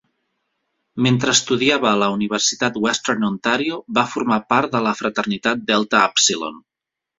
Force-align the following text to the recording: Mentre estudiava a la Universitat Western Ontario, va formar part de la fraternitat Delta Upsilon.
Mentre 1.07 1.33
estudiava 1.37 1.87
a 1.89 1.99
la 2.05 2.07
Universitat 2.13 2.81
Western 2.87 3.29
Ontario, 3.29 3.79
va 3.99 4.07
formar 4.15 4.41
part 4.57 4.73
de 4.79 4.83
la 4.89 4.97
fraternitat 5.05 5.65
Delta 5.71 6.05
Upsilon. 6.11 6.61